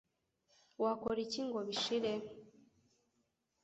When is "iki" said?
1.25-1.41